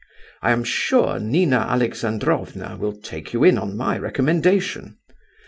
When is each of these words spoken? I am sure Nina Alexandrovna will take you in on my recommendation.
I 0.41 0.49
am 0.51 0.63
sure 0.63 1.19
Nina 1.19 1.59
Alexandrovna 1.59 2.75
will 2.79 2.93
take 2.93 3.33
you 3.33 3.43
in 3.43 3.59
on 3.59 3.77
my 3.77 3.99
recommendation. 3.99 4.97